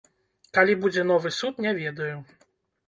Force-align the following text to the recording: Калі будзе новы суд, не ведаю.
Калі 0.57 0.73
будзе 0.85 1.03
новы 1.11 1.35
суд, 1.39 1.63
не 1.67 1.79
ведаю. 1.83 2.13